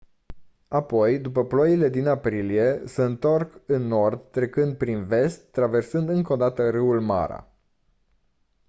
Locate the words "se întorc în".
2.85-3.87